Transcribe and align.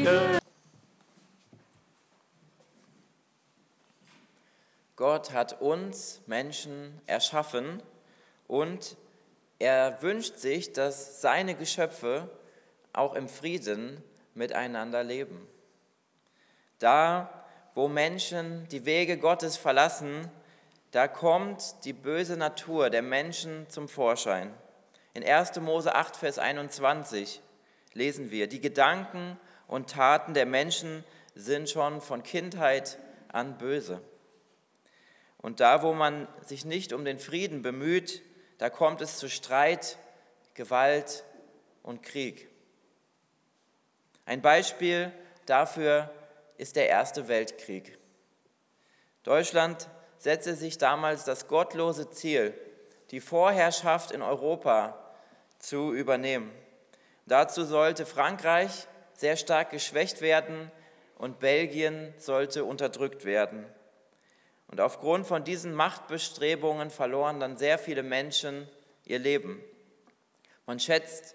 Friede. 0.00 0.40
Gott 4.96 5.32
hat 5.32 5.60
uns 5.60 6.22
Menschen 6.26 6.98
erschaffen 7.06 7.82
und 8.46 8.96
er 9.58 10.00
wünscht 10.00 10.36
sich, 10.36 10.72
dass 10.72 11.20
seine 11.20 11.54
Geschöpfe 11.54 12.30
auch 12.94 13.14
im 13.14 13.28
Frieden 13.28 14.02
miteinander 14.34 15.04
leben. 15.04 15.46
Da, 16.78 17.44
wo 17.74 17.88
Menschen 17.88 18.66
die 18.68 18.86
Wege 18.86 19.18
Gottes 19.18 19.58
verlassen, 19.58 20.30
da 20.92 21.08
kommt 21.08 21.84
die 21.84 21.92
böse 21.92 22.38
Natur 22.38 22.88
der 22.88 23.02
Menschen 23.02 23.68
zum 23.68 23.86
Vorschein. 23.86 24.54
In 25.12 25.24
1. 25.24 25.60
Mose 25.60 25.94
8, 25.94 26.16
Vers 26.16 26.38
21 26.38 27.42
lesen 27.92 28.30
wir, 28.30 28.48
die 28.48 28.60
Gedanken 28.60 29.38
und 29.70 29.88
Taten 29.88 30.34
der 30.34 30.46
Menschen 30.46 31.04
sind 31.36 31.70
schon 31.70 32.00
von 32.00 32.24
Kindheit 32.24 32.98
an 33.28 33.56
böse. 33.56 34.02
Und 35.38 35.60
da, 35.60 35.84
wo 35.84 35.94
man 35.94 36.26
sich 36.44 36.64
nicht 36.64 36.92
um 36.92 37.04
den 37.04 37.20
Frieden 37.20 37.62
bemüht, 37.62 38.20
da 38.58 38.68
kommt 38.68 39.00
es 39.00 39.18
zu 39.18 39.28
Streit, 39.28 39.96
Gewalt 40.54 41.22
und 41.84 42.02
Krieg. 42.02 42.48
Ein 44.26 44.42
Beispiel 44.42 45.12
dafür 45.46 46.10
ist 46.58 46.74
der 46.74 46.88
Erste 46.88 47.28
Weltkrieg. 47.28 47.96
Deutschland 49.22 49.88
setzte 50.18 50.56
sich 50.56 50.78
damals 50.78 51.24
das 51.24 51.46
gottlose 51.46 52.10
Ziel, 52.10 52.54
die 53.12 53.20
Vorherrschaft 53.20 54.10
in 54.10 54.22
Europa 54.22 54.98
zu 55.60 55.94
übernehmen. 55.94 56.50
Dazu 57.26 57.64
sollte 57.64 58.04
Frankreich 58.04 58.88
sehr 59.20 59.36
stark 59.36 59.70
geschwächt 59.70 60.22
werden 60.22 60.70
und 61.18 61.40
Belgien 61.40 62.14
sollte 62.16 62.64
unterdrückt 62.64 63.26
werden. 63.26 63.66
Und 64.66 64.80
aufgrund 64.80 65.26
von 65.26 65.44
diesen 65.44 65.74
Machtbestrebungen 65.74 66.90
verloren 66.90 67.38
dann 67.38 67.58
sehr 67.58 67.78
viele 67.78 68.02
Menschen 68.02 68.66
ihr 69.04 69.18
Leben. 69.18 69.60
Man 70.64 70.80
schätzt, 70.80 71.34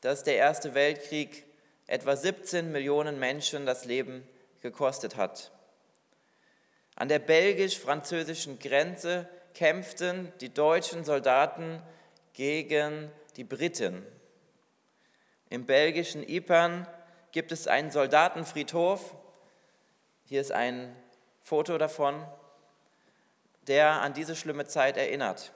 dass 0.00 0.22
der 0.22 0.36
Erste 0.36 0.74
Weltkrieg 0.74 1.44
etwa 1.88 2.14
17 2.14 2.70
Millionen 2.70 3.18
Menschen 3.18 3.66
das 3.66 3.84
Leben 3.84 4.22
gekostet 4.62 5.16
hat. 5.16 5.50
An 6.94 7.08
der 7.08 7.18
belgisch-französischen 7.18 8.60
Grenze 8.60 9.28
kämpften 9.54 10.32
die 10.40 10.54
deutschen 10.54 11.04
Soldaten 11.04 11.82
gegen 12.32 13.10
die 13.36 13.44
Briten. 13.44 14.06
Im 15.50 15.66
belgischen 15.66 16.22
Ypern 16.28 16.86
gibt 17.34 17.50
es 17.50 17.66
einen 17.66 17.90
Soldatenfriedhof. 17.90 19.14
Hier 20.24 20.40
ist 20.40 20.52
ein 20.52 20.96
Foto 21.42 21.76
davon 21.76 22.24
der 23.66 24.02
an 24.02 24.12
diese 24.12 24.36
schlimme 24.36 24.66
Zeit 24.66 24.96
erinnert. 24.98 25.52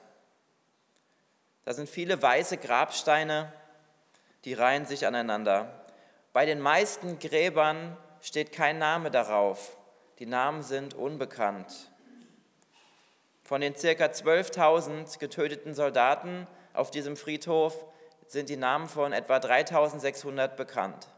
Da 1.64 1.74
sind 1.74 1.88
viele 1.88 2.20
weiße 2.22 2.56
Grabsteine, 2.56 3.52
die 4.46 4.54
reihen 4.54 4.86
sich 4.86 5.06
aneinander. 5.06 5.84
Bei 6.32 6.46
den 6.46 6.58
meisten 6.58 7.18
Gräbern 7.18 7.96
steht 8.22 8.50
kein 8.50 8.78
Name 8.78 9.10
darauf. 9.10 9.76
Die 10.20 10.26
Namen 10.26 10.62
sind 10.62 10.94
unbekannt. 10.94 11.92
Von 13.44 13.60
den 13.60 13.76
circa 13.76 14.06
12.000 14.06 15.18
getöteten 15.18 15.74
Soldaten 15.74 16.46
auf 16.72 16.90
diesem 16.90 17.16
Friedhof 17.16 17.84
sind 18.26 18.48
die 18.48 18.56
Namen 18.56 18.88
von 18.88 19.12
etwa 19.12 19.36
3.600 19.36 20.48
bekannt. 20.48 21.08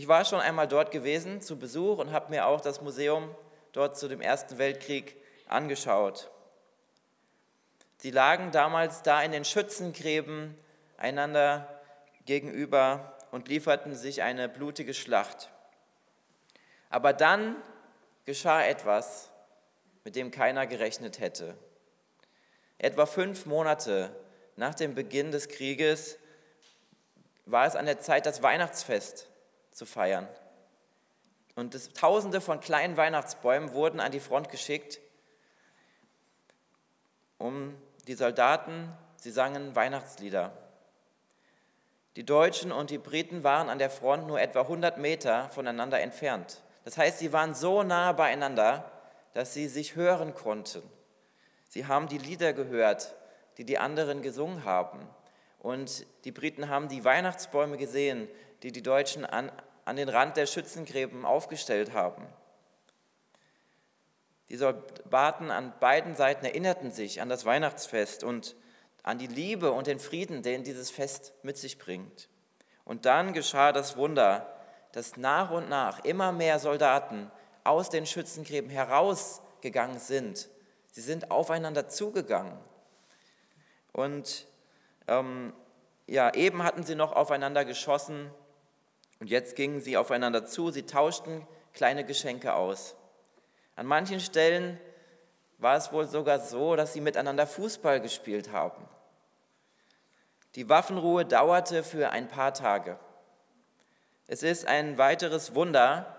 Ich 0.00 0.08
war 0.08 0.24
schon 0.24 0.40
einmal 0.40 0.66
dort 0.66 0.92
gewesen 0.92 1.42
zu 1.42 1.58
Besuch 1.58 1.98
und 1.98 2.10
habe 2.10 2.30
mir 2.30 2.46
auch 2.46 2.62
das 2.62 2.80
Museum 2.80 3.34
dort 3.72 3.98
zu 3.98 4.08
dem 4.08 4.22
Ersten 4.22 4.56
Weltkrieg 4.56 5.14
angeschaut. 5.46 6.30
Sie 7.98 8.10
lagen 8.10 8.50
damals 8.50 9.02
da 9.02 9.22
in 9.22 9.30
den 9.30 9.44
Schützengräben 9.44 10.56
einander 10.96 11.68
gegenüber 12.24 13.18
und 13.30 13.48
lieferten 13.48 13.94
sich 13.94 14.22
eine 14.22 14.48
blutige 14.48 14.94
Schlacht. 14.94 15.50
Aber 16.88 17.12
dann 17.12 17.56
geschah 18.24 18.64
etwas, 18.64 19.30
mit 20.04 20.16
dem 20.16 20.30
keiner 20.30 20.66
gerechnet 20.66 21.20
hätte. 21.20 21.58
Etwa 22.78 23.04
fünf 23.04 23.44
Monate 23.44 24.16
nach 24.56 24.74
dem 24.74 24.94
Beginn 24.94 25.30
des 25.30 25.48
Krieges 25.48 26.16
war 27.44 27.66
es 27.66 27.76
an 27.76 27.84
der 27.84 28.00
Zeit, 28.00 28.24
das 28.24 28.42
Weihnachtsfest 28.42 29.29
zu 29.80 29.86
feiern. 29.86 30.28
Und 31.54 31.74
das, 31.74 31.88
Tausende 31.94 32.42
von 32.42 32.60
kleinen 32.60 32.98
Weihnachtsbäumen 32.98 33.72
wurden 33.72 33.98
an 33.98 34.12
die 34.12 34.20
Front 34.20 34.50
geschickt, 34.50 35.00
um 37.38 37.74
die 38.06 38.12
Soldaten, 38.12 38.92
sie 39.16 39.30
sangen 39.30 39.74
Weihnachtslieder. 39.74 40.52
Die 42.16 42.26
Deutschen 42.26 42.72
und 42.72 42.90
die 42.90 42.98
Briten 42.98 43.42
waren 43.42 43.70
an 43.70 43.78
der 43.78 43.88
Front 43.88 44.26
nur 44.26 44.38
etwa 44.38 44.60
100 44.60 44.98
Meter 44.98 45.48
voneinander 45.48 45.98
entfernt. 45.98 46.60
Das 46.84 46.98
heißt, 46.98 47.18
sie 47.18 47.32
waren 47.32 47.54
so 47.54 47.82
nah 47.82 48.12
beieinander, 48.12 48.92
dass 49.32 49.54
sie 49.54 49.66
sich 49.66 49.96
hören 49.96 50.34
konnten. 50.34 50.82
Sie 51.70 51.86
haben 51.86 52.06
die 52.06 52.18
Lieder 52.18 52.52
gehört, 52.52 53.14
die 53.56 53.64
die 53.64 53.78
anderen 53.78 54.20
gesungen 54.20 54.64
haben. 54.64 55.08
Und 55.58 56.04
die 56.26 56.32
Briten 56.32 56.68
haben 56.68 56.88
die 56.88 57.02
Weihnachtsbäume 57.02 57.78
gesehen, 57.78 58.28
die 58.62 58.72
die 58.72 58.82
Deutschen 58.82 59.24
an, 59.24 59.50
an 59.84 59.96
den 59.96 60.08
Rand 60.08 60.36
der 60.36 60.46
Schützengräben 60.46 61.24
aufgestellt 61.24 61.92
haben. 61.92 62.26
Die 64.48 64.56
Soldaten 64.56 65.50
an 65.50 65.72
beiden 65.78 66.16
Seiten 66.16 66.44
erinnerten 66.44 66.90
sich 66.90 67.20
an 67.20 67.28
das 67.28 67.44
Weihnachtsfest 67.44 68.24
und 68.24 68.56
an 69.02 69.18
die 69.18 69.28
Liebe 69.28 69.72
und 69.72 69.86
den 69.86 70.00
Frieden, 70.00 70.42
den 70.42 70.64
dieses 70.64 70.90
Fest 70.90 71.32
mit 71.42 71.56
sich 71.56 71.78
bringt. 71.78 72.28
Und 72.84 73.06
dann 73.06 73.32
geschah 73.32 73.72
das 73.72 73.96
Wunder, 73.96 74.52
dass 74.92 75.16
nach 75.16 75.50
und 75.50 75.68
nach 75.68 76.04
immer 76.04 76.32
mehr 76.32 76.58
Soldaten 76.58 77.30
aus 77.62 77.90
den 77.90 78.06
Schützengräben 78.06 78.70
herausgegangen 78.70 79.98
sind. 79.98 80.48
Sie 80.90 81.00
sind 81.00 81.30
aufeinander 81.30 81.88
zugegangen. 81.88 82.58
Und 83.92 84.46
ähm, 85.06 85.52
ja, 86.08 86.34
eben 86.34 86.64
hatten 86.64 86.82
sie 86.82 86.96
noch 86.96 87.12
aufeinander 87.12 87.64
geschossen 87.64 88.30
und 89.20 89.28
jetzt 89.28 89.54
gingen 89.54 89.80
sie 89.80 89.96
aufeinander 89.96 90.46
zu, 90.46 90.70
sie 90.70 90.84
tauschten 90.84 91.46
kleine 91.72 92.04
Geschenke 92.04 92.54
aus. 92.54 92.96
An 93.76 93.86
manchen 93.86 94.18
Stellen 94.20 94.80
war 95.58 95.76
es 95.76 95.92
wohl 95.92 96.06
sogar 96.08 96.40
so, 96.40 96.74
dass 96.74 96.94
sie 96.94 97.00
miteinander 97.00 97.46
Fußball 97.46 98.00
gespielt 98.00 98.50
haben. 98.50 98.88
Die 100.56 100.68
Waffenruhe 100.68 101.24
dauerte 101.24 101.84
für 101.84 102.10
ein 102.10 102.28
paar 102.28 102.54
Tage. 102.54 102.98
Es 104.26 104.42
ist 104.42 104.66
ein 104.66 104.98
weiteres 104.98 105.54
Wunder, 105.54 106.16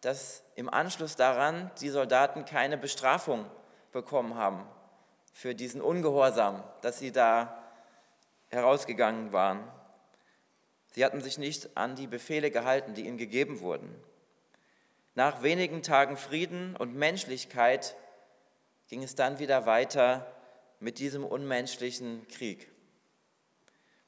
dass 0.00 0.42
im 0.56 0.68
Anschluss 0.68 1.16
daran 1.16 1.70
die 1.80 1.90
Soldaten 1.90 2.44
keine 2.44 2.76
Bestrafung 2.76 3.46
bekommen 3.92 4.34
haben 4.34 4.66
für 5.32 5.54
diesen 5.54 5.80
Ungehorsam, 5.80 6.62
dass 6.82 6.98
sie 6.98 7.12
da 7.12 7.62
herausgegangen 8.50 9.32
waren. 9.32 9.60
Sie 10.92 11.04
hatten 11.04 11.20
sich 11.20 11.38
nicht 11.38 11.76
an 11.76 11.96
die 11.96 12.06
Befehle 12.06 12.50
gehalten, 12.50 12.94
die 12.94 13.06
ihnen 13.06 13.18
gegeben 13.18 13.60
wurden. 13.60 13.94
Nach 15.14 15.42
wenigen 15.42 15.82
Tagen 15.82 16.16
Frieden 16.16 16.76
und 16.76 16.94
Menschlichkeit 16.94 17.96
ging 18.88 19.02
es 19.02 19.14
dann 19.14 19.38
wieder 19.38 19.66
weiter 19.66 20.26
mit 20.80 20.98
diesem 20.98 21.24
unmenschlichen 21.24 22.26
Krieg. 22.28 22.70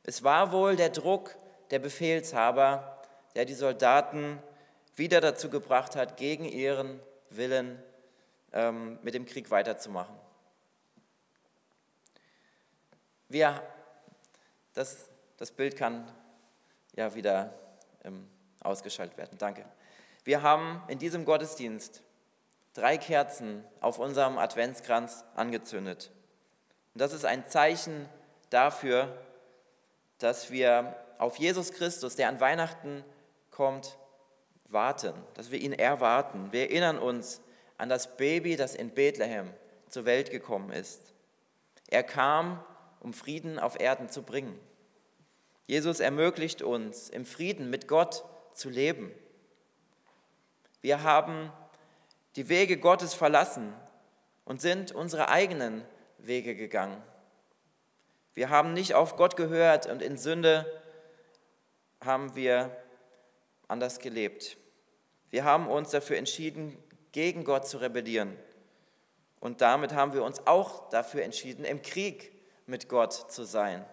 Es 0.03 0.23
war 0.23 0.53
wohl 0.53 0.77
der 0.77 0.91
Druck 0.91 1.37
der 1.71 1.79
Befehlshaber, 1.79 3.03
der 3.35 3.47
die 3.47 3.55
Soldaten 3.55 4.39
wieder 4.95 5.21
dazu 5.21 5.49
gebracht 5.49 5.97
hat, 5.97 6.19
gegen 6.19 6.45
ihren 6.45 7.01
Willen 7.31 7.83
ähm, 8.53 8.99
mit 9.03 9.15
dem 9.15 9.25
Krieg 9.25 9.51
weiterzumachen. 9.51 10.15
Wir, 13.29 13.63
das, 14.75 15.09
das 15.39 15.51
Bild 15.51 15.77
kann 15.77 16.13
ja 16.97 17.15
wieder 17.15 17.55
ähm, 18.05 18.29
ausgeschaltet 18.61 19.17
werden. 19.19 19.39
Danke. 19.39 19.65
Wir 20.25 20.43
haben 20.43 20.83
in 20.89 20.99
diesem 20.99 21.25
Gottesdienst 21.25 22.03
drei 22.73 22.99
Kerzen 22.99 23.65
auf 23.81 23.99
unserem 23.99 24.39
Adventskranz 24.39 25.25
angezündet. 25.35 26.11
Und 26.95 27.01
das 27.01 27.13
ist 27.13 27.25
ein 27.25 27.47
Zeichen 27.49 28.09
dafür, 28.51 29.17
dass 30.19 30.51
wir 30.51 30.97
auf 31.19 31.37
Jesus 31.37 31.73
Christus, 31.73 32.17
der 32.17 32.29
an 32.29 32.41
Weihnachten 32.41 33.05
kommt, 33.51 33.99
warten, 34.69 35.15
dass 35.35 35.51
wir 35.51 35.61
ihn 35.61 35.73
erwarten. 35.73 36.53
Wir 36.53 36.71
erinnern 36.71 36.99
uns 36.99 37.41
an 37.79 37.89
das 37.89 38.17
Baby, 38.17 38.57
das 38.57 38.75
in 38.75 38.91
Bethlehem 38.91 39.53
zur 39.89 40.05
Welt 40.05 40.31
gekommen 40.31 40.73
ist. 40.73 41.15
Er 41.89 42.03
kam, 42.03 42.63
um 43.01 43.13
Frieden 43.13 43.59
auf 43.59 43.79
Erden 43.79 44.09
zu 44.09 44.23
bringen. 44.23 44.59
Jesus 45.67 46.01
ermöglicht 46.01 46.63
uns, 46.63 47.09
im 47.09 47.25
Frieden 47.25 47.71
mit 47.71 47.89
Gott 47.89 48.25
zu 48.55 48.69
leben. 48.69 49.13
Wir 50.83 51.03
haben 51.03 51.51
die 52.37 52.49
Wege 52.49 52.77
Gottes 52.77 53.15
verlassen 53.15 53.73
und 54.45 54.61
sind 54.61 54.93
unsere 54.93 55.29
eigenen 55.29 55.85
Wege 56.19 56.55
gegangen. 56.55 57.03
Wir 58.35 58.51
haben 58.51 58.75
nicht 58.75 58.95
auf 58.95 59.17
Gott 59.17 59.37
gehört 59.37 59.87
und 59.87 60.03
in 60.03 60.19
Sünde 60.19 60.67
haben 62.05 62.35
wir 62.35 62.77
anders 63.69 64.01
gelebt. 64.01 64.59
Wir 65.31 65.45
haben 65.45 65.69
uns 65.69 65.91
dafür 65.91 66.19
entschieden, 66.19 66.77
gegen 67.13 67.45
Gott 67.45 67.67
zu 67.67 67.79
rebellieren. 67.79 68.37
Und 69.41 69.61
damit 69.61 69.95
haben 69.95 70.13
wir 70.13 70.25
uns 70.25 70.47
auch 70.47 70.89
dafür 70.91 71.23
entschieden, 71.23 71.65
im 71.65 71.81
Krieg 71.81 72.33
mit 72.67 72.89
Gott 72.89 73.13
zu 73.13 73.45
sein. 73.45 73.85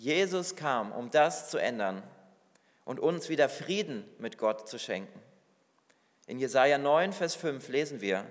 Jesus 0.00 0.56
kam, 0.56 0.92
um 0.92 1.10
das 1.10 1.50
zu 1.50 1.58
ändern 1.58 2.02
und 2.86 2.98
uns 2.98 3.28
wieder 3.28 3.50
Frieden 3.50 4.08
mit 4.16 4.38
Gott 4.38 4.66
zu 4.66 4.78
schenken. 4.78 5.20
In 6.26 6.38
Jesaja 6.38 6.78
9, 6.78 7.12
Vers 7.12 7.34
5 7.34 7.68
lesen 7.68 8.00
wir: 8.00 8.24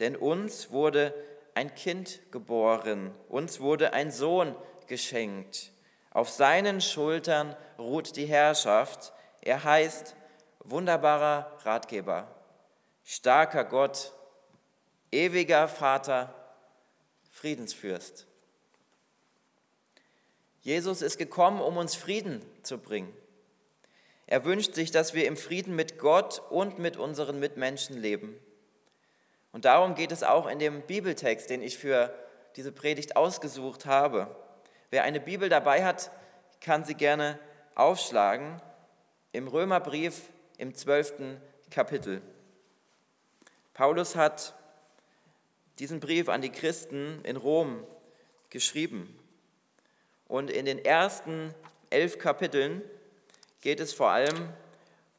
Denn 0.00 0.16
uns 0.16 0.70
wurde 0.70 1.14
ein 1.54 1.74
Kind 1.74 2.20
geboren, 2.30 3.10
uns 3.30 3.60
wurde 3.60 3.94
ein 3.94 4.10
Sohn 4.10 4.54
geschenkt. 4.86 5.72
Auf 6.10 6.28
seinen 6.28 6.82
Schultern 6.82 7.56
ruht 7.78 8.16
die 8.16 8.26
Herrschaft. 8.26 9.14
Er 9.40 9.64
heißt 9.64 10.14
wunderbarer 10.58 11.56
Ratgeber, 11.64 12.28
starker 13.02 13.64
Gott, 13.64 14.12
ewiger 15.10 15.68
Vater, 15.68 16.34
Friedensfürst. 17.30 18.26
Jesus 20.62 21.02
ist 21.02 21.18
gekommen, 21.18 21.60
um 21.60 21.76
uns 21.76 21.94
Frieden 21.94 22.40
zu 22.62 22.78
bringen. 22.78 23.12
Er 24.26 24.44
wünscht 24.44 24.74
sich, 24.74 24.90
dass 24.90 25.12
wir 25.12 25.26
im 25.26 25.36
Frieden 25.36 25.76
mit 25.76 25.98
Gott 25.98 26.40
und 26.50 26.78
mit 26.78 26.96
unseren 26.96 27.38
Mitmenschen 27.40 27.98
leben. 27.98 28.38
Und 29.50 29.66
darum 29.66 29.94
geht 29.94 30.12
es 30.12 30.22
auch 30.22 30.46
in 30.46 30.58
dem 30.58 30.82
Bibeltext, 30.82 31.50
den 31.50 31.62
ich 31.62 31.76
für 31.76 32.14
diese 32.56 32.72
Predigt 32.72 33.16
ausgesucht 33.16 33.86
habe. 33.86 34.34
Wer 34.90 35.02
eine 35.02 35.20
Bibel 35.20 35.48
dabei 35.48 35.84
hat, 35.84 36.10
kann 36.60 36.84
sie 36.84 36.94
gerne 36.94 37.38
aufschlagen 37.74 38.62
im 39.32 39.48
Römerbrief 39.48 40.30
im 40.58 40.74
zwölften 40.74 41.40
Kapitel. 41.70 42.22
Paulus 43.74 44.16
hat 44.16 44.54
diesen 45.78 45.98
Brief 45.98 46.28
an 46.28 46.40
die 46.40 46.50
Christen 46.50 47.20
in 47.24 47.36
Rom 47.36 47.84
geschrieben. 48.50 49.18
Und 50.32 50.50
in 50.50 50.64
den 50.64 50.82
ersten 50.82 51.54
elf 51.90 52.18
Kapiteln 52.18 52.80
geht 53.60 53.80
es 53.80 53.92
vor 53.92 54.08
allem 54.08 54.48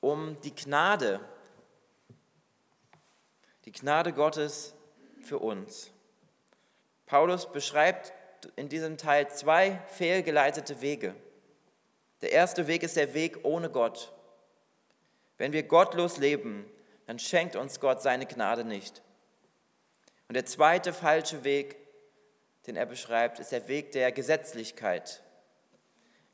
um 0.01 0.42
die 0.42 0.56
Gnade, 0.56 1.19
die 3.65 3.71
Gnade 3.71 4.12
Gottes 4.12 4.74
für 5.21 5.38
uns. 5.38 5.92
Paulus 7.06 7.51
beschreibt 7.51 8.12
in 8.56 8.69
diesem 8.69 8.98
Teil 8.98 9.30
zwei 9.30 9.80
fehlgeleitete 9.86 10.81
Wege. 10.81 11.13
Der 12.24 12.31
erste 12.31 12.66
Weg 12.66 12.81
ist 12.81 12.98
der 12.98 13.13
Weg 13.13 13.38
ohne 13.44 13.69
Gott. 13.69 14.12
Wenn 15.38 15.54
wir 15.54 15.62
gottlos 15.62 16.18
leben, 16.18 16.66
dann 17.06 17.19
schenkt 17.19 17.56
uns 17.56 17.80
Gott 17.80 18.01
seine 18.01 18.25
Gnade 18.25 18.63
nicht. 18.63 19.04
Und 20.27 20.33
der 20.33 20.48
zweite 20.48 20.92
falsche 20.92 21.44
Weg 21.44 21.82
den 22.68 22.75
er 22.75 22.86
beschreibt, 22.86 23.39
ist 23.39 23.51
der 23.51 23.68
Weg 23.68 23.92
der 23.92 24.12
Gesetzlichkeit. 24.12 25.21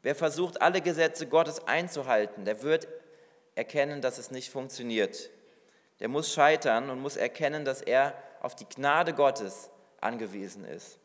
Wer 0.02 0.16
versucht, 0.16 0.62
alle 0.62 0.82
Gesetze 0.82 1.28
Gottes 1.28 1.68
einzuhalten, 1.68 2.46
der 2.46 2.62
wird 2.62 2.88
erkennen, 3.56 4.02
dass 4.02 4.18
es 4.18 4.32
nicht 4.32 4.50
funktioniert. 4.50 5.30
Der 6.00 6.08
muss 6.08 6.34
scheitern 6.34 6.90
und 6.90 7.02
muss 7.02 7.18
erkennen, 7.18 7.66
dass 7.66 7.82
er 7.82 8.14
auf 8.42 8.56
die 8.56 8.68
Gnade 8.68 9.14
Gottes 9.14 9.70
angewiesen 10.00 10.64
ist. 10.64 10.98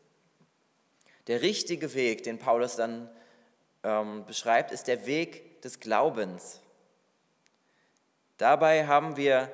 Der 1.27 1.41
richtige 1.41 1.93
Weg, 1.93 2.23
den 2.23 2.39
Paulus 2.39 2.75
dann 2.75 3.09
ähm, 3.83 4.25
beschreibt, 4.25 4.71
ist 4.71 4.87
der 4.87 5.05
Weg 5.05 5.61
des 5.63 5.79
Glaubens. 5.79 6.61
Dabei 8.37 8.87
haben 8.87 9.17
wir 9.17 9.51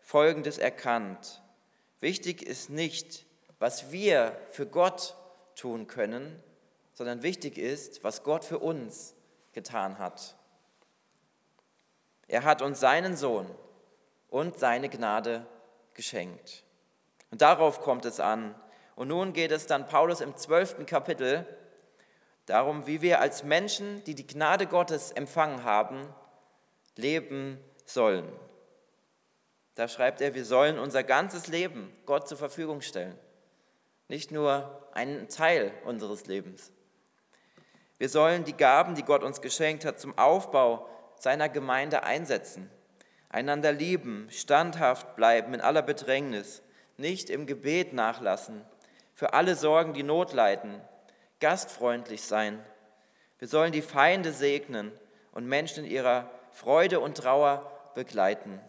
Folgendes 0.00 0.58
erkannt. 0.58 1.42
Wichtig 2.00 2.42
ist 2.42 2.70
nicht, 2.70 3.26
was 3.58 3.90
wir 3.90 4.36
für 4.50 4.66
Gott 4.66 5.16
tun 5.54 5.86
können, 5.86 6.42
sondern 6.94 7.22
wichtig 7.22 7.58
ist, 7.58 8.04
was 8.04 8.22
Gott 8.22 8.44
für 8.44 8.58
uns 8.58 9.14
getan 9.52 9.98
hat. 9.98 10.36
Er 12.28 12.44
hat 12.44 12.62
uns 12.62 12.80
seinen 12.80 13.16
Sohn 13.16 13.48
und 14.28 14.58
seine 14.58 14.88
Gnade 14.88 15.46
geschenkt. 15.94 16.64
Und 17.30 17.42
darauf 17.42 17.80
kommt 17.80 18.04
es 18.04 18.20
an. 18.20 18.54
Und 18.94 19.08
nun 19.08 19.32
geht 19.32 19.52
es 19.52 19.66
dann 19.66 19.86
Paulus 19.86 20.20
im 20.20 20.36
zwölften 20.36 20.86
Kapitel 20.86 21.46
darum, 22.46 22.86
wie 22.86 23.02
wir 23.02 23.20
als 23.20 23.44
Menschen, 23.44 24.02
die 24.04 24.14
die 24.14 24.26
Gnade 24.26 24.66
Gottes 24.66 25.12
empfangen 25.12 25.64
haben, 25.64 26.06
leben 26.96 27.62
sollen. 27.84 28.28
Da 29.74 29.88
schreibt 29.88 30.20
er, 30.20 30.34
wir 30.34 30.44
sollen 30.44 30.78
unser 30.78 31.04
ganzes 31.04 31.46
Leben 31.46 31.92
Gott 32.06 32.28
zur 32.28 32.38
Verfügung 32.38 32.80
stellen 32.80 33.18
nicht 34.08 34.30
nur 34.30 34.88
einen 34.92 35.28
Teil 35.28 35.72
unseres 35.84 36.26
Lebens. 36.26 36.72
Wir 37.98 38.08
sollen 38.08 38.44
die 38.44 38.56
Gaben, 38.56 38.94
die 38.94 39.02
Gott 39.02 39.22
uns 39.22 39.40
geschenkt 39.40 39.84
hat, 39.84 40.00
zum 40.00 40.16
Aufbau 40.16 40.88
seiner 41.18 41.48
Gemeinde 41.48 42.04
einsetzen, 42.04 42.70
einander 43.28 43.72
lieben, 43.72 44.28
standhaft 44.30 45.16
bleiben 45.16 45.52
in 45.54 45.60
aller 45.60 45.82
Bedrängnis, 45.82 46.62
nicht 46.96 47.28
im 47.28 47.46
Gebet 47.46 47.92
nachlassen, 47.92 48.64
für 49.14 49.34
alle 49.34 49.56
Sorgen, 49.56 49.94
die 49.94 50.04
Not 50.04 50.32
leiden, 50.32 50.80
gastfreundlich 51.40 52.22
sein. 52.22 52.64
Wir 53.38 53.48
sollen 53.48 53.72
die 53.72 53.82
Feinde 53.82 54.32
segnen 54.32 54.92
und 55.32 55.46
Menschen 55.46 55.84
in 55.84 55.90
ihrer 55.90 56.30
Freude 56.52 57.00
und 57.00 57.16
Trauer 57.16 57.70
begleiten. 57.94 58.60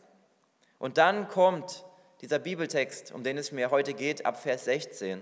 Und 0.79 0.97
dann 0.97 1.27
kommt 1.27 1.83
dieser 2.21 2.39
Bibeltext, 2.39 3.11
um 3.11 3.23
den 3.23 3.37
es 3.37 3.51
mir 3.51 3.71
heute 3.71 3.93
geht, 3.93 4.25
ab 4.25 4.41
Vers 4.41 4.65
16. 4.65 5.21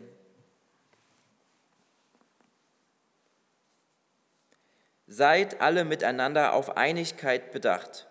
Seid 5.05 5.61
alle 5.61 5.85
miteinander 5.85 6.53
auf 6.53 6.75
Einigkeit 6.75 7.51
bedacht. 7.51 8.07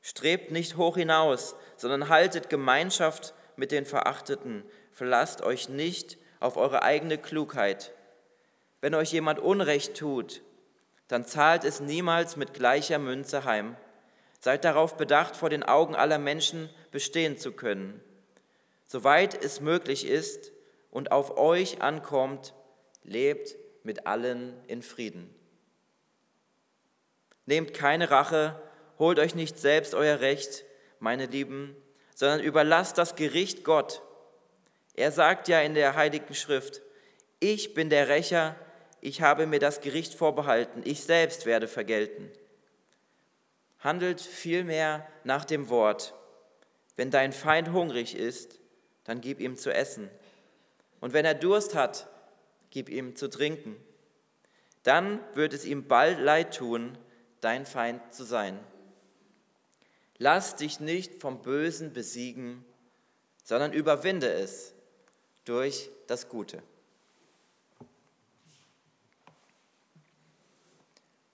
Strebt 0.00 0.50
nicht 0.50 0.76
hoch 0.76 0.96
hinaus, 0.96 1.54
sondern 1.76 2.08
haltet 2.08 2.50
Gemeinschaft 2.50 3.34
mit 3.56 3.72
den 3.72 3.86
Verachteten. 3.86 4.64
Verlasst 4.90 5.42
euch 5.42 5.68
nicht 5.68 6.18
auf 6.40 6.56
eure 6.56 6.82
eigene 6.82 7.18
Klugheit. 7.18 7.92
Wenn 8.80 8.94
euch 8.94 9.12
jemand 9.12 9.38
Unrecht 9.38 9.96
tut, 9.96 10.42
dann 11.08 11.24
zahlt 11.24 11.64
es 11.64 11.80
niemals 11.80 12.36
mit 12.36 12.54
gleicher 12.54 12.98
Münze 12.98 13.44
heim. 13.44 13.76
Seid 14.40 14.64
darauf 14.64 14.96
bedacht, 14.96 15.36
vor 15.36 15.50
den 15.50 15.62
Augen 15.62 15.94
aller 15.94 16.18
Menschen 16.18 16.70
bestehen 16.90 17.38
zu 17.38 17.52
können. 17.52 18.00
Soweit 18.86 19.42
es 19.44 19.60
möglich 19.60 20.06
ist 20.06 20.52
und 20.90 21.12
auf 21.12 21.36
euch 21.36 21.82
ankommt, 21.82 22.54
lebt 23.02 23.56
mit 23.82 24.06
allen 24.06 24.54
in 24.66 24.82
Frieden. 24.82 25.34
Nehmt 27.46 27.74
keine 27.74 28.10
Rache, 28.10 28.60
holt 28.98 29.18
euch 29.18 29.34
nicht 29.34 29.58
selbst 29.58 29.94
euer 29.94 30.20
Recht, 30.20 30.64
meine 30.98 31.26
Lieben, 31.26 31.76
sondern 32.14 32.40
überlasst 32.40 32.98
das 32.98 33.14
Gericht 33.14 33.64
Gott. 33.64 34.02
Er 34.94 35.12
sagt 35.12 35.48
ja 35.48 35.60
in 35.60 35.74
der 35.74 35.94
Heiligen 35.94 36.34
Schrift, 36.34 36.82
ich 37.40 37.74
bin 37.74 37.90
der 37.90 38.08
Rächer, 38.08 38.56
ich 39.00 39.22
habe 39.22 39.46
mir 39.46 39.60
das 39.60 39.80
Gericht 39.80 40.14
vorbehalten, 40.14 40.82
ich 40.84 41.04
selbst 41.04 41.46
werde 41.46 41.68
vergelten. 41.68 42.30
Handelt 43.80 44.20
vielmehr 44.20 45.06
nach 45.24 45.44
dem 45.44 45.68
Wort. 45.68 46.14
Wenn 46.96 47.10
dein 47.10 47.32
Feind 47.32 47.72
hungrig 47.72 48.16
ist, 48.16 48.58
dann 49.04 49.20
gib 49.20 49.40
ihm 49.40 49.56
zu 49.56 49.72
essen. 49.72 50.10
Und 51.00 51.12
wenn 51.12 51.24
er 51.24 51.34
Durst 51.34 51.74
hat, 51.74 52.08
gib 52.70 52.88
ihm 52.88 53.14
zu 53.16 53.30
trinken. 53.30 53.76
Dann 54.82 55.20
wird 55.34 55.52
es 55.52 55.64
ihm 55.64 55.86
bald 55.86 56.18
leid 56.18 56.56
tun, 56.56 56.98
dein 57.40 57.66
Feind 57.66 58.12
zu 58.12 58.24
sein. 58.24 58.58
Lass 60.18 60.56
dich 60.56 60.80
nicht 60.80 61.20
vom 61.20 61.42
Bösen 61.42 61.92
besiegen, 61.92 62.64
sondern 63.44 63.72
überwinde 63.72 64.30
es 64.32 64.74
durch 65.44 65.90
das 66.08 66.28
Gute. 66.28 66.62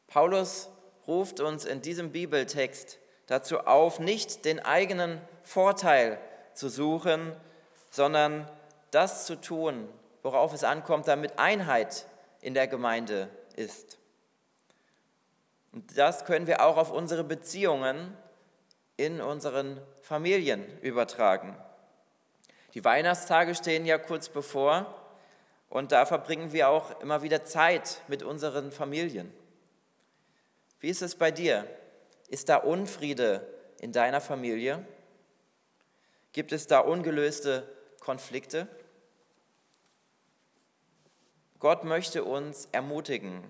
Paulus 0.06 0.68
ruft 1.06 1.40
uns 1.40 1.64
in 1.64 1.82
diesem 1.82 2.12
Bibeltext 2.12 2.98
dazu 3.26 3.60
auf, 3.60 3.98
nicht 3.98 4.44
den 4.44 4.60
eigenen 4.60 5.20
Vorteil 5.42 6.18
zu 6.54 6.68
suchen, 6.68 7.34
sondern 7.90 8.48
das 8.90 9.26
zu 9.26 9.40
tun, 9.40 9.88
worauf 10.22 10.52
es 10.52 10.64
ankommt, 10.64 11.08
damit 11.08 11.38
Einheit 11.38 12.06
in 12.40 12.54
der 12.54 12.66
Gemeinde 12.66 13.28
ist. 13.56 13.98
Und 15.72 15.98
das 15.98 16.24
können 16.24 16.46
wir 16.46 16.64
auch 16.64 16.76
auf 16.76 16.92
unsere 16.92 17.24
Beziehungen 17.24 18.16
in 18.96 19.20
unseren 19.20 19.80
Familien 20.02 20.64
übertragen. 20.80 21.56
Die 22.74 22.84
Weihnachtstage 22.84 23.54
stehen 23.54 23.86
ja 23.86 23.98
kurz 23.98 24.28
bevor 24.28 24.94
und 25.68 25.92
da 25.92 26.06
verbringen 26.06 26.52
wir 26.52 26.68
auch 26.68 27.00
immer 27.00 27.22
wieder 27.22 27.44
Zeit 27.44 28.00
mit 28.06 28.22
unseren 28.22 28.70
Familien. 28.70 29.32
Wie 30.84 30.90
ist 30.90 31.00
es 31.00 31.14
bei 31.14 31.30
dir? 31.30 31.66
Ist 32.28 32.50
da 32.50 32.56
Unfriede 32.56 33.40
in 33.80 33.92
deiner 33.92 34.20
Familie? 34.20 34.84
Gibt 36.32 36.52
es 36.52 36.66
da 36.66 36.80
ungelöste 36.80 37.66
Konflikte? 38.00 38.68
Gott 41.58 41.84
möchte 41.84 42.22
uns 42.22 42.68
ermutigen, 42.70 43.42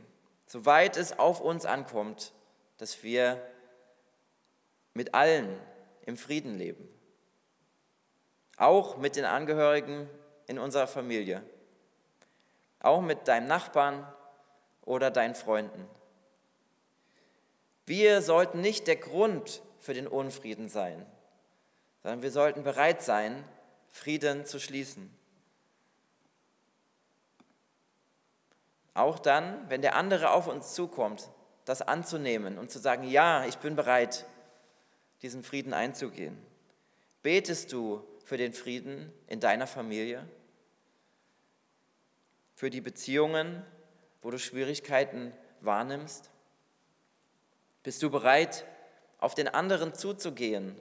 soweit 0.47 0.97
es 0.97 1.19
auf 1.19 1.41
uns 1.41 1.67
ankommt, 1.67 2.33
dass 2.79 3.03
wir 3.03 3.45
mit 4.93 5.13
allen 5.13 5.61
im 6.07 6.17
Frieden 6.17 6.57
leben. 6.57 6.89
Auch 8.59 8.97
mit 8.97 9.17
den 9.17 9.25
Angehörigen 9.25 10.09
in 10.47 10.61
unserer 10.61 10.87
Familie. 10.87 11.43
Auch 12.79 13.01
mit 13.01 13.27
deinem 13.27 13.49
Nachbarn 13.49 14.07
oder 14.83 15.11
deinen 15.11 15.35
Freunden. 15.35 15.91
Wir 17.87 18.23
sollten 18.23 18.61
nicht 18.61 18.87
der 18.87 18.97
Grund 18.97 19.63
für 19.79 19.95
den 19.95 20.07
Unfrieden 20.07 20.69
sein, 20.69 21.05
sondern 22.03 22.23
wir 22.23 22.31
sollten 22.31 22.63
bereit 22.63 23.03
sein, 23.03 23.45
Frieden 23.91 24.45
zu 24.47 24.59
schließen. 24.59 25.11
Auch 28.95 29.19
dann, 29.19 29.69
wenn 29.69 29.83
der 29.83 29.97
andere 29.97 30.31
auf 30.31 30.47
uns 30.47 30.75
zukommt, 30.75 31.29
das 31.65 31.83
anzunehmen 31.83 32.59
und 32.59 32.71
zu 32.71 32.79
sagen, 32.79 33.09
ja, 33.09 33.45
ich 33.47 33.59
bin 33.59 33.77
bereit, 33.77 34.25
diesen 35.23 35.43
Frieden 35.43 35.73
einzugehen. 35.73 36.39
Betest 37.23 37.73
du 37.73 38.07
für 38.25 38.37
den 38.37 38.53
Frieden 38.53 39.13
in 39.27 39.41
deiner 39.41 39.67
Familie? 39.67 40.29
Für 42.55 42.71
die 42.71 42.81
Beziehungen, 42.81 43.65
wo 44.21 44.31
du 44.31 44.39
Schwierigkeiten 44.39 45.33
wahrnimmst? 45.61 46.31
Bist 47.85 48.03
du 48.03 48.11
bereit, 48.11 48.65
auf 49.19 49.35
den 49.35 49.47
anderen 49.47 49.95
zuzugehen 49.95 50.75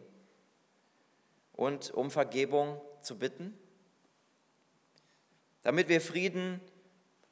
und 1.51 1.91
um 1.91 2.10
Vergebung 2.10 2.81
zu 3.01 3.19
bitten? 3.19 3.57
Damit 5.63 5.89
wir 5.89 6.00
Frieden 6.00 6.62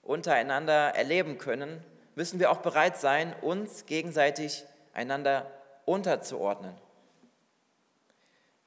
untereinander 0.01 0.94
erleben 0.96 1.38
können, 1.38 1.82
müssen 2.16 2.42
wir 2.42 2.51
auch 2.51 2.58
bereit 2.58 2.98
sein, 2.98 3.34
uns 3.42 3.86
gegenseitig 3.86 4.66
einander 4.92 5.50
unterzuordnen. 5.86 6.75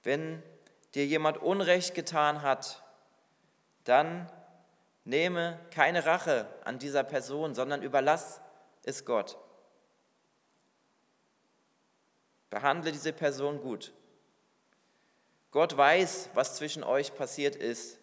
Wenn 0.04 0.42
dir 0.94 1.04
jemand 1.04 1.36
Unrecht 1.36 1.94
getan 1.94 2.40
hat, 2.40 2.82
dann 3.84 4.30
nehme 5.04 5.60
keine 5.70 6.06
Rache 6.06 6.48
an 6.64 6.78
dieser 6.78 7.04
Person, 7.04 7.54
sondern 7.54 7.82
überlass 7.82 8.40
es 8.84 9.04
Gott. 9.04 9.36
Behandle 12.54 12.92
diese 12.92 13.12
Person 13.12 13.58
gut. 13.60 13.92
Gott 15.50 15.76
weiß, 15.76 16.30
was 16.34 16.54
zwischen 16.54 16.84
euch 16.84 17.12
passiert 17.16 17.56
ist. 17.56 17.98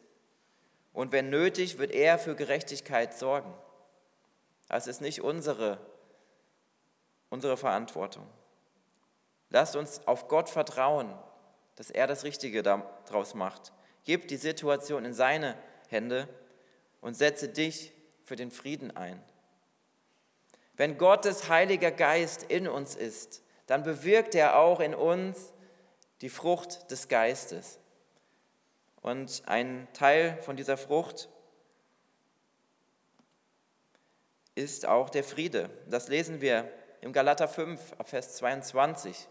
Und 0.91 1.13
wenn 1.13 1.29
nötig, 1.29 1.77
wird 1.77 1.91
er 1.91 2.19
für 2.19 2.35
Gerechtigkeit 2.35 3.17
sorgen. 3.17 3.53
Das 4.67 4.87
ist 4.87 4.99
nicht 4.99 5.21
unsere, 5.21 5.77
unsere 7.29 7.55
Verantwortung. 7.55 8.27
Lasst 9.49 9.77
uns 9.77 10.05
auf 10.05 10.27
Gott 10.27 10.49
vertrauen, 10.49 11.17
dass 11.77 11.89
er 11.89 12.07
das 12.07 12.25
Richtige 12.25 12.61
daraus 12.61 13.33
macht. 13.33 13.71
Gib 14.03 14.27
die 14.27 14.35
Situation 14.35 15.05
in 15.05 15.13
seine 15.13 15.57
Hände 15.87 16.27
und 16.99 17.13
setze 17.13 17.47
dich 17.47 17.93
für 18.25 18.35
den 18.35 18.51
Frieden 18.51 18.97
ein. 18.97 19.23
Wenn 20.75 20.97
Gottes 20.97 21.47
Heiliger 21.47 21.91
Geist 21.91 22.43
in 22.43 22.67
uns 22.67 22.95
ist, 22.95 23.43
dann 23.67 23.83
bewirkt 23.83 24.35
er 24.35 24.57
auch 24.57 24.79
in 24.79 24.93
uns 24.95 25.53
die 26.21 26.29
Frucht 26.29 26.89
des 26.91 27.07
Geistes. 27.07 27.79
Und 29.01 29.43
ein 29.45 29.87
Teil 29.93 30.37
von 30.43 30.55
dieser 30.55 30.77
Frucht 30.77 31.29
ist 34.55 34.85
auch 34.85 35.09
der 35.09 35.23
Friede. 35.23 35.69
Das 35.87 36.07
lesen 36.07 36.41
wir 36.41 36.71
im 37.01 37.13
Galater 37.13 37.47
5, 37.47 37.79
Vers 38.05 38.35
22. 38.35 39.27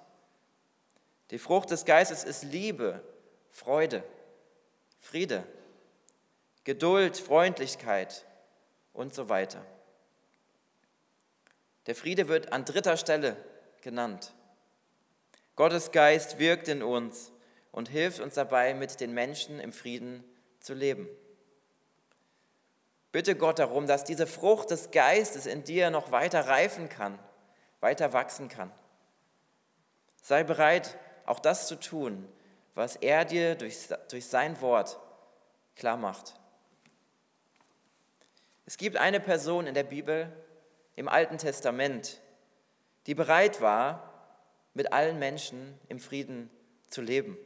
Die 1.30 1.38
Frucht 1.38 1.70
des 1.70 1.84
Geistes 1.84 2.24
ist 2.24 2.42
Liebe, 2.42 3.02
Freude, 3.50 4.02
Friede, 4.98 5.44
Geduld, 6.64 7.16
Freundlichkeit 7.16 8.26
und 8.92 9.14
so 9.14 9.28
weiter. 9.28 9.64
Der 11.86 11.94
Friede 11.94 12.28
wird 12.28 12.52
an 12.52 12.64
dritter 12.64 12.96
Stelle 12.96 13.36
genannt. 13.82 14.32
Gottes 15.56 15.92
Geist 15.92 16.38
wirkt 16.38 16.68
in 16.68 16.82
uns 16.82 17.32
und 17.72 17.88
hilft 17.88 18.20
uns 18.20 18.34
dabei, 18.34 18.74
mit 18.74 19.00
den 19.00 19.12
Menschen 19.12 19.60
im 19.60 19.72
Frieden 19.72 20.24
zu 20.60 20.74
leben. 20.74 21.08
Bitte 23.12 23.34
Gott 23.34 23.58
darum, 23.58 23.86
dass 23.86 24.04
diese 24.04 24.26
Frucht 24.26 24.70
des 24.70 24.90
Geistes 24.90 25.46
in 25.46 25.64
dir 25.64 25.90
noch 25.90 26.12
weiter 26.12 26.46
reifen 26.46 26.88
kann, 26.88 27.18
weiter 27.80 28.12
wachsen 28.12 28.48
kann. 28.48 28.70
Sei 30.22 30.44
bereit, 30.44 30.96
auch 31.26 31.40
das 31.40 31.66
zu 31.66 31.76
tun, 31.76 32.28
was 32.74 32.96
er 32.96 33.24
dir 33.24 33.56
durch, 33.56 33.88
durch 34.08 34.26
sein 34.26 34.60
Wort 34.60 34.98
klar 35.74 35.96
macht. 35.96 36.34
Es 38.66 38.76
gibt 38.76 38.96
eine 38.96 39.18
Person 39.18 39.66
in 39.66 39.74
der 39.74 39.82
Bibel, 39.82 40.32
im 40.94 41.08
Alten 41.08 41.38
Testament, 41.38 42.20
die 43.06 43.14
bereit 43.14 43.60
war, 43.60 44.06
mit 44.74 44.92
allen 44.92 45.18
Menschen 45.18 45.78
im 45.88 45.98
Frieden 45.98 46.50
zu 46.88 47.02
leben 47.02 47.36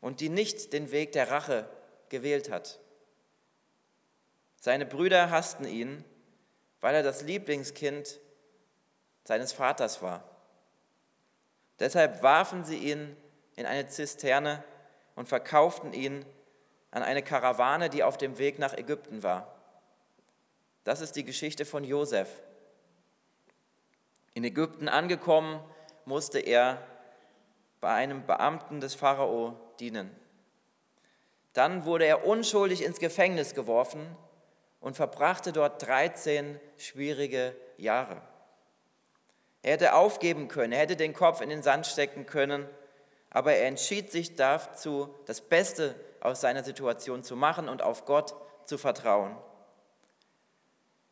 und 0.00 0.20
die 0.20 0.28
nicht 0.28 0.72
den 0.72 0.90
Weg 0.90 1.12
der 1.12 1.30
Rache 1.30 1.68
gewählt 2.08 2.50
hat. 2.50 2.78
Seine 4.60 4.86
Brüder 4.86 5.30
hassten 5.30 5.66
ihn, 5.66 6.04
weil 6.80 6.94
er 6.94 7.02
das 7.02 7.22
Lieblingskind 7.22 8.20
seines 9.24 9.52
Vaters 9.52 10.02
war. 10.02 10.24
Deshalb 11.78 12.22
warfen 12.22 12.64
sie 12.64 12.78
ihn 12.78 13.16
in 13.56 13.66
eine 13.66 13.88
Zisterne 13.88 14.64
und 15.14 15.28
verkauften 15.28 15.92
ihn 15.92 16.24
an 16.90 17.02
eine 17.02 17.22
Karawane, 17.22 17.90
die 17.90 18.02
auf 18.02 18.16
dem 18.16 18.38
Weg 18.38 18.58
nach 18.58 18.76
Ägypten 18.76 19.22
war. 19.22 19.54
Das 20.84 21.00
ist 21.00 21.16
die 21.16 21.24
Geschichte 21.24 21.64
von 21.64 21.84
Josef. 21.84 22.28
In 24.38 24.44
Ägypten 24.44 24.88
angekommen, 24.88 25.58
musste 26.04 26.38
er 26.38 26.80
bei 27.80 27.92
einem 27.92 28.24
Beamten 28.24 28.80
des 28.80 28.94
Pharao 28.94 29.56
dienen. 29.80 30.14
Dann 31.54 31.84
wurde 31.84 32.04
er 32.04 32.24
unschuldig 32.24 32.84
ins 32.84 33.00
Gefängnis 33.00 33.52
geworfen 33.56 34.06
und 34.78 34.94
verbrachte 34.94 35.50
dort 35.50 35.84
13 35.84 36.60
schwierige 36.76 37.56
Jahre. 37.78 38.22
Er 39.62 39.72
hätte 39.72 39.94
aufgeben 39.94 40.46
können, 40.46 40.72
er 40.72 40.78
hätte 40.78 40.94
den 40.94 41.14
Kopf 41.14 41.40
in 41.40 41.48
den 41.48 41.64
Sand 41.64 41.88
stecken 41.88 42.24
können, 42.24 42.68
aber 43.30 43.54
er 43.54 43.66
entschied 43.66 44.12
sich 44.12 44.36
dazu, 44.36 45.12
das 45.26 45.40
Beste 45.40 45.96
aus 46.20 46.40
seiner 46.40 46.62
Situation 46.62 47.24
zu 47.24 47.34
machen 47.34 47.68
und 47.68 47.82
auf 47.82 48.04
Gott 48.04 48.36
zu 48.66 48.78
vertrauen. 48.78 49.36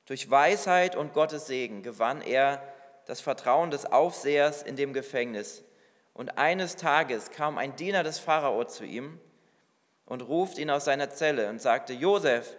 Durch 0.04 0.30
Weisheit 0.30 0.94
und 0.94 1.12
Gottes 1.12 1.48
Segen 1.48 1.82
gewann 1.82 2.22
er 2.22 2.62
das 3.06 3.20
Vertrauen 3.20 3.70
des 3.70 3.86
Aufsehers 3.86 4.62
in 4.62 4.76
dem 4.76 4.92
Gefängnis 4.92 5.64
und 6.12 6.38
eines 6.38 6.76
Tages 6.76 7.30
kam 7.30 7.58
ein 7.58 7.76
Diener 7.76 8.02
des 8.02 8.18
Pharao 8.18 8.64
zu 8.64 8.84
ihm 8.84 9.20
und 10.06 10.22
ruft 10.22 10.58
ihn 10.58 10.70
aus 10.70 10.86
seiner 10.86 11.10
Zelle 11.10 11.50
und 11.50 11.60
sagte, 11.60 11.92
Josef, 11.92 12.56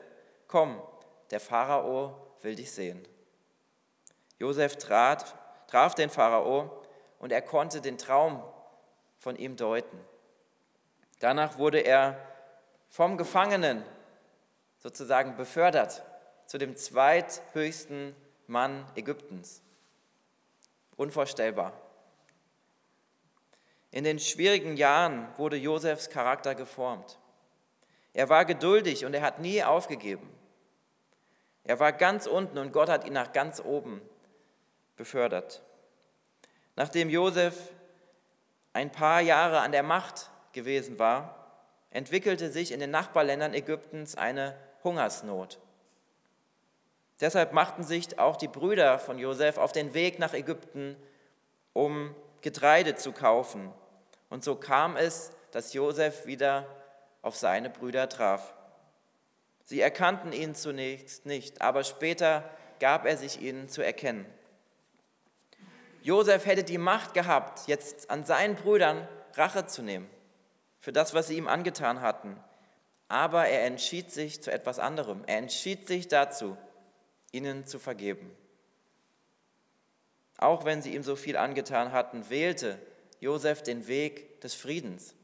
komm, 0.47 0.81
der 1.31 1.39
Pharao 1.39 2.15
will 2.41 2.55
dich 2.55 2.71
sehen. 2.71 3.07
Josef 4.37 4.77
trat, 4.77 5.35
traf 5.67 5.95
den 5.95 6.09
Pharao 6.09 6.83
und 7.19 7.31
er 7.31 7.41
konnte 7.41 7.81
den 7.81 7.97
Traum 7.97 8.43
von 9.17 9.35
ihm 9.35 9.55
deuten. 9.55 9.99
Danach 11.19 11.57
wurde 11.57 11.79
er 11.79 12.17
vom 12.89 13.17
Gefangenen 13.17 13.83
sozusagen 14.77 15.35
befördert 15.35 16.03
zu 16.45 16.57
dem 16.57 16.75
zweithöchsten 16.75 18.15
Mann 18.45 18.85
Ägyptens. 18.95 19.63
Unvorstellbar. 20.97 21.73
In 23.91 24.03
den 24.03 24.19
schwierigen 24.19 24.75
Jahren 24.75 25.27
wurde 25.37 25.55
Josefs 25.55 26.09
Charakter 26.09 26.53
geformt. 26.53 27.17
Er 28.13 28.29
war 28.29 28.45
geduldig 28.45 29.05
und 29.05 29.13
er 29.13 29.21
hat 29.21 29.39
nie 29.39 29.63
aufgegeben. 29.63 30.29
Er 31.63 31.79
war 31.79 31.93
ganz 31.93 32.27
unten 32.27 32.57
und 32.57 32.73
Gott 32.73 32.89
hat 32.89 33.05
ihn 33.05 33.13
nach 33.13 33.31
ganz 33.31 33.59
oben 33.59 34.01
befördert. 34.95 35.61
Nachdem 36.75 37.09
Josef 37.09 37.71
ein 38.73 38.91
paar 38.91 39.21
Jahre 39.21 39.59
an 39.59 39.71
der 39.71 39.83
Macht 39.83 40.29
gewesen 40.51 40.99
war, 40.99 41.37
entwickelte 41.89 42.51
sich 42.51 42.71
in 42.71 42.79
den 42.79 42.91
Nachbarländern 42.91 43.53
Ägyptens 43.53 44.15
eine 44.15 44.55
Hungersnot. 44.83 45.59
Deshalb 47.19 47.53
machten 47.53 47.83
sich 47.83 48.19
auch 48.19 48.37
die 48.37 48.47
Brüder 48.47 48.99
von 48.99 49.17
Josef 49.17 49.57
auf 49.57 49.71
den 49.71 49.93
Weg 49.93 50.19
nach 50.19 50.33
Ägypten, 50.33 50.95
um 51.73 52.15
Getreide 52.41 52.95
zu 52.95 53.11
kaufen. 53.11 53.71
Und 54.29 54.43
so 54.43 54.55
kam 54.55 54.95
es, 54.95 55.31
dass 55.51 55.73
Josef 55.73 56.25
wieder 56.25 56.67
auf 57.21 57.35
seine 57.35 57.69
Brüder 57.69 58.09
traf. 58.09 58.53
Sie 59.63 59.81
erkannten 59.81 60.31
ihn 60.31 60.55
zunächst 60.55 61.25
nicht, 61.25 61.61
aber 61.61 61.83
später 61.83 62.43
gab 62.79 63.05
er 63.05 63.17
sich 63.17 63.41
ihnen 63.41 63.67
zu 63.67 63.83
erkennen. 63.83 64.25
Josef 66.03 66.45
hätte 66.45 66.63
die 66.63 66.77
Macht 66.77 67.13
gehabt, 67.13 67.67
jetzt 67.67 68.09
an 68.09 68.23
seinen 68.23 68.55
Brüdern 68.55 69.07
Rache 69.33 69.65
zu 69.65 69.81
nehmen 69.81 70.09
für 70.79 70.93
das, 70.93 71.13
was 71.13 71.27
sie 71.27 71.37
ihm 71.37 71.47
angetan 71.47 72.01
hatten. 72.01 72.37
Aber 73.09 73.47
er 73.47 73.65
entschied 73.65 74.11
sich 74.11 74.41
zu 74.41 74.51
etwas 74.51 74.79
anderem. 74.79 75.23
Er 75.27 75.37
entschied 75.37 75.87
sich 75.87 76.07
dazu, 76.07 76.55
ihnen 77.31 77.65
zu 77.65 77.79
vergeben. 77.79 78.35
Auch 80.37 80.65
wenn 80.65 80.81
sie 80.81 80.93
ihm 80.93 81.03
so 81.03 81.15
viel 81.15 81.37
angetan 81.37 81.91
hatten, 81.91 82.29
wählte 82.29 82.79
Josef 83.19 83.63
den 83.63 83.87
Weg 83.87 84.41
des 84.41 84.53
Friedens. 84.53 85.15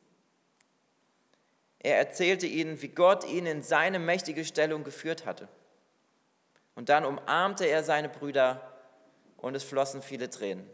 Er 1.80 1.98
erzählte 1.98 2.48
ihnen, 2.48 2.82
wie 2.82 2.88
Gott 2.88 3.26
ihn 3.26 3.46
in 3.46 3.62
seine 3.62 4.00
mächtige 4.00 4.46
Stellung 4.46 4.84
geführt 4.84 5.26
hatte. 5.26 5.48
Und 6.76 6.90
dann 6.90 7.06
umarmte 7.06 7.66
er 7.66 7.84
seine 7.84 8.10
Brüder 8.10 8.74
und 9.38 9.56
es 9.56 9.64
flossen 9.64 10.02
viele 10.02 10.30
Tränen. 10.30 10.68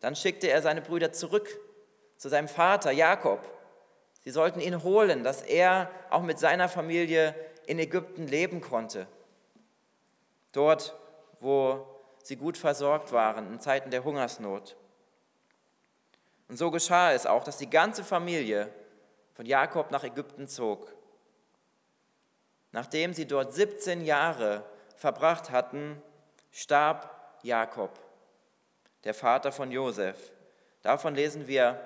Dann 0.00 0.14
schickte 0.14 0.48
er 0.48 0.62
seine 0.62 0.82
Brüder 0.82 1.12
zurück 1.12 1.48
zu 2.16 2.28
seinem 2.28 2.48
Vater 2.48 2.92
Jakob. 2.92 3.40
Sie 4.22 4.30
sollten 4.30 4.60
ihn 4.60 4.82
holen, 4.82 5.24
dass 5.24 5.42
er 5.42 5.90
auch 6.10 6.22
mit 6.22 6.38
seiner 6.38 6.68
Familie 6.68 7.34
in 7.66 7.78
Ägypten 7.78 8.26
leben 8.26 8.60
konnte. 8.60 9.06
Dort, 10.52 10.96
wo 11.40 11.86
sie 12.22 12.36
gut 12.36 12.56
versorgt 12.56 13.12
waren 13.12 13.52
in 13.52 13.60
Zeiten 13.60 13.90
der 13.90 14.04
Hungersnot. 14.04 14.76
Und 16.48 16.56
so 16.56 16.70
geschah 16.70 17.12
es 17.12 17.26
auch, 17.26 17.44
dass 17.44 17.58
die 17.58 17.70
ganze 17.70 18.04
Familie 18.04 18.72
von 19.34 19.46
Jakob 19.46 19.90
nach 19.90 20.04
Ägypten 20.04 20.48
zog. 20.48 20.92
Nachdem 22.72 23.14
sie 23.14 23.26
dort 23.26 23.52
17 23.52 24.04
Jahre 24.04 24.64
verbracht 24.96 25.50
hatten, 25.50 26.00
starb 26.50 27.38
Jakob, 27.42 27.98
der 29.04 29.14
Vater 29.14 29.52
von 29.52 29.70
Josef. 29.70 30.16
Davon 30.82 31.14
lesen 31.14 31.46
wir 31.46 31.80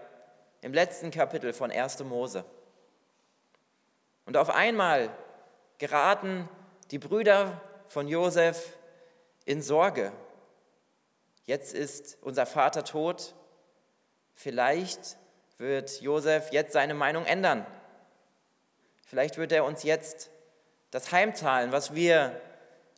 im 0.62 0.72
letzten 0.72 1.10
Kapitel 1.10 1.52
von 1.52 1.70
1. 1.70 2.04
Mose. 2.04 2.44
Und 4.26 4.36
auf 4.36 4.50
einmal 4.50 5.10
geraten 5.80 6.48
die 6.90 6.98
Brüder 6.98 7.60
von 7.88 8.06
Josef 8.06 8.76
in 9.46 9.62
Sorge. 9.62 10.12
Jetzt 11.46 11.74
ist 11.74 12.18
unser 12.20 12.46
Vater 12.46 12.84
tot. 12.84 13.34
Vielleicht 14.34 15.16
wird 15.56 16.00
Josef 16.02 16.52
jetzt 16.52 16.74
seine 16.74 16.94
Meinung 16.94 17.24
ändern. 17.24 17.66
Vielleicht 19.06 19.38
wird 19.38 19.52
er 19.52 19.64
uns 19.64 19.82
jetzt 19.82 20.30
das 20.90 21.10
heimzahlen, 21.12 21.72
was 21.72 21.94
wir 21.94 22.40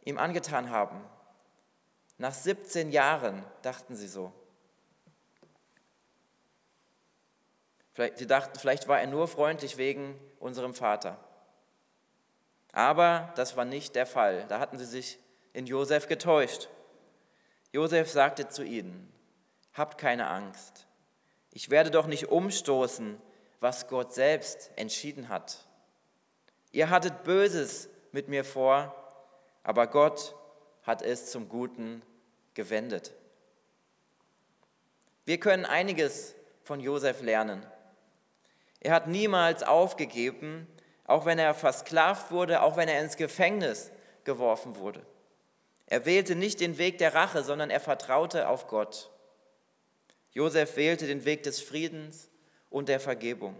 ihm 0.05 0.19
angetan 0.19 0.71
haben. 0.71 1.01
Nach 2.19 2.35
17 2.35 2.91
Jahren 2.91 3.45
dachten 3.63 3.95
sie 3.95 4.09
so. 4.09 4.33
Vielleicht, 7.93 8.19
sie 8.19 8.27
dachten, 8.27 8.59
vielleicht 8.59 8.89
war 8.89 9.01
er 9.01 9.07
nur 9.07 9.29
freundlich 9.29 9.77
wegen 9.77 10.19
unserem 10.41 10.75
Vater. 10.75 11.19
Aber 12.73 13.33
das 13.37 13.57
war 13.57 13.65
nicht 13.65 13.95
der 13.95 14.07
Fall. 14.07 14.47
Da 14.49 14.59
hatten 14.59 14.79
sie 14.79 14.87
sich 14.87 15.19
in 15.53 15.67
Josef 15.67 16.09
getäuscht. 16.09 16.69
Josef 17.73 18.11
sagte 18.11 18.49
zu 18.49 18.63
ihnen, 18.63 19.13
habt 19.75 19.99
keine 19.99 20.27
Angst. 20.29 20.87
Ich 21.53 21.71
werde 21.71 21.91
doch 21.91 22.07
nicht 22.07 22.29
umstoßen, 22.29 23.21
was 23.61 23.89
Gott 23.89 24.15
selbst 24.15 24.71
entschieden 24.77 25.29
hat. 25.29 25.67
Ihr 26.73 26.89
hattet 26.89 27.25
Böses 27.25 27.89
mit 28.11 28.29
mir 28.29 28.45
vor, 28.45 28.95
aber 29.63 29.87
Gott 29.87 30.35
hat 30.83 31.03
es 31.03 31.31
zum 31.31 31.49
Guten 31.49 32.03
gewendet. 32.55 33.13
Wir 35.25 35.39
können 35.39 35.65
einiges 35.65 36.35
von 36.63 36.81
Josef 36.81 37.21
lernen. 37.23 37.65
Er 38.81 38.93
hat 38.93 39.07
niemals 39.07 39.63
aufgegeben, 39.63 40.67
auch 41.05 41.25
wenn 41.25 41.39
er 41.39 41.55
versklavt 41.55 42.31
wurde, 42.31 42.63
auch 42.63 42.77
wenn 42.77 42.89
er 42.89 43.01
ins 43.01 43.17
Gefängnis 43.17 43.91
geworfen 44.25 44.77
wurde. 44.77 45.05
Er 45.87 46.07
wählte 46.07 46.35
nicht 46.35 46.61
den 46.61 46.79
Weg 46.79 46.99
der 46.99 47.15
Rache, 47.15 47.43
sondern 47.43 47.71
er 47.71 47.81
vertraute 47.81 48.49
auf 48.49 48.67
Gott. 48.67 49.11
Josef 50.33 50.77
wählte 50.77 51.07
den 51.07 51.25
Weg 51.25 51.43
des 51.43 51.61
Friedens 51.61 52.31
und 52.71 52.89
der 52.89 53.01
Vergebung. 53.01 53.55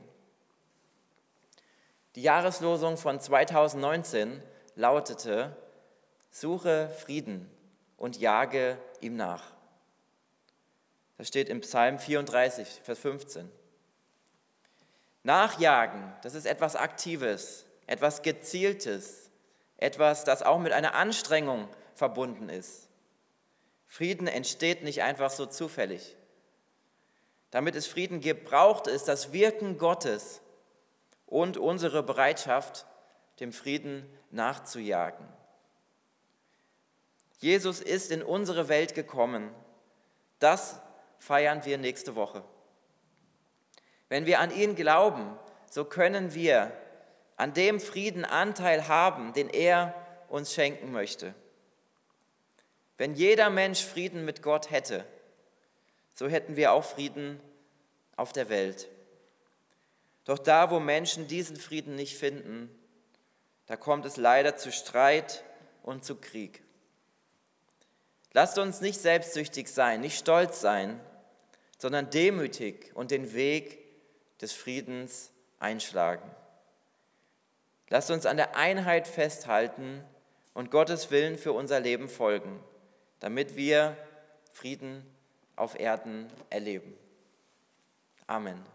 Die 2.15 2.23
Jahreslosung 2.23 2.97
von 2.97 3.21
2019 3.21 4.43
lautete, 4.75 5.57
Suche 6.31 6.89
Frieden 6.89 7.51
und 7.99 8.19
jage 8.19 8.79
ihm 9.01 9.17
nach. 9.17 9.45
Das 11.19 11.29
steht 11.29 11.51
im 11.51 11.61
Psalm 11.61 11.99
34, 11.99 12.81
Vers 12.83 12.99
15. 13.01 13.51
Nachjagen, 15.23 16.13
das 16.23 16.35
ist 16.35 16.47
etwas 16.47 16.77
Aktives, 16.77 17.65
etwas 17.87 18.23
Gezieltes, 18.23 19.31
etwas, 19.77 20.25
das 20.25 20.43
auch 20.43 20.59
mit 20.59 20.73
einer 20.73 20.95
Anstrengung 20.95 21.69
verbunden 21.95 22.49
ist. 22.49 22.89
Frieden 23.87 24.27
entsteht 24.27 24.83
nicht 24.83 25.03
einfach 25.03 25.31
so 25.31 25.47
zufällig. 25.47 26.17
Damit 27.51 27.77
es 27.77 27.87
Frieden 27.87 28.21
gibt, 28.21 28.47
braucht 28.47 28.87
es 28.87 29.05
das 29.05 29.33
Wirken 29.33 29.77
Gottes 29.77 30.41
und 31.27 31.59
unsere 31.59 32.03
Bereitschaft, 32.03 32.87
dem 33.41 33.53
Frieden 33.53 34.07
nachzujagen. 34.31 35.27
Jesus 37.39 37.81
ist 37.81 38.11
in 38.11 38.23
unsere 38.23 38.69
Welt 38.69 38.95
gekommen. 38.95 39.51
Das 40.39 40.81
feiern 41.19 41.65
wir 41.65 41.77
nächste 41.77 42.15
Woche. 42.15 42.45
Wenn 44.13 44.27
wir 44.27 44.41
an 44.41 44.55
ihn 44.55 44.77
glauben, 44.77 45.39
so 45.71 45.87
können 45.87 46.35
wir 46.35 46.71
an 47.39 47.55
dem 47.55 47.81
Frieden 47.81 48.27
Anteil 48.27 48.87
haben, 48.87 49.33
den 49.33 49.49
er 49.49 49.95
uns 50.29 50.53
schenken 50.53 50.93
möchte. 50.93 51.35
Wenn 52.99 53.15
jeder 53.15 53.49
Mensch 53.49 53.83
Frieden 53.83 54.27
mit 54.27 54.43
Gott 54.43 54.71
hätte, 54.71 55.07
so 56.13 56.29
hätten 56.29 56.57
wir 56.57 56.73
auch 56.73 56.85
Frieden 56.85 57.41
auf 58.15 58.35
der 58.35 58.51
Welt. 58.51 58.87
Doch 60.27 60.39
da, 60.39 60.71
wo 60.71 60.79
Menschen 60.79 61.27
diesen 61.27 61.57
Frieden 61.57 61.95
nicht 61.95 62.19
finden, 62.19 62.69
da 63.65 63.77
kommt 63.77 64.05
es 64.05 64.19
leider 64.19 64.59
zu 64.59 64.73
Streit 64.73 65.43
und 65.83 66.05
zu 66.05 66.17
Krieg. 66.17 66.63
Lasst 68.35 68.59
uns 68.59 68.83
nicht 68.83 69.01
selbstsüchtig 69.01 69.69
sein, 69.69 70.03
nicht 70.03 70.19
stolz 70.19 70.61
sein, 70.61 71.01
sondern 71.79 72.11
demütig 72.11 72.91
und 72.95 73.11
den 73.11 73.33
Weg 73.33 73.82
des 74.43 74.53
Friedens 74.53 75.31
einschlagen. 75.59 76.29
Lasst 77.89 78.11
uns 78.11 78.27
an 78.27 78.37
der 78.37 78.57
Einheit 78.57 79.09
festhalten 79.09 80.03
und 80.53 80.71
Gottes 80.71 81.11
Willen 81.11 81.39
für 81.39 81.53
unser 81.53 81.81
Leben 81.81 82.09
folgen, 82.09 82.63
damit 83.21 83.57
wir 83.57 83.97
Frieden 84.53 85.07
auf 85.57 85.79
Erden 85.79 86.29
erleben. 86.51 86.95
Amen. 88.27 88.72